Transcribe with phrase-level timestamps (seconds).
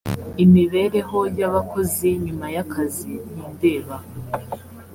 [0.43, 3.95] imibereho y’abakozi nyuma y’akazi ntindeba